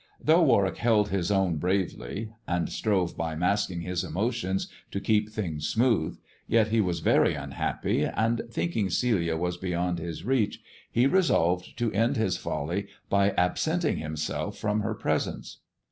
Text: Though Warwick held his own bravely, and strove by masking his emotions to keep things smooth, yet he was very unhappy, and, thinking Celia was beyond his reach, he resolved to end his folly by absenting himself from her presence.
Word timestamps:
Though 0.19 0.41
Warwick 0.41 0.77
held 0.77 1.09
his 1.09 1.29
own 1.29 1.57
bravely, 1.57 2.31
and 2.47 2.71
strove 2.71 3.15
by 3.15 3.35
masking 3.35 3.81
his 3.81 4.03
emotions 4.03 4.67
to 4.89 4.99
keep 4.99 5.29
things 5.29 5.67
smooth, 5.67 6.17
yet 6.47 6.69
he 6.69 6.81
was 6.81 7.01
very 7.01 7.35
unhappy, 7.35 8.05
and, 8.05 8.41
thinking 8.49 8.89
Celia 8.89 9.37
was 9.37 9.57
beyond 9.57 9.99
his 9.99 10.23
reach, 10.25 10.59
he 10.91 11.05
resolved 11.05 11.77
to 11.77 11.91
end 11.93 12.17
his 12.17 12.35
folly 12.35 12.87
by 13.11 13.29
absenting 13.37 13.97
himself 13.97 14.57
from 14.57 14.79
her 14.79 14.95
presence. 14.95 15.59